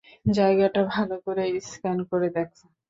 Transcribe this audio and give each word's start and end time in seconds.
জায়গাটা 0.31 0.81
ভাল 0.87 1.09
করে 1.25 1.43
স্ক্যান 1.63 1.97
করে 2.09 2.27
দেখো। 2.35 2.63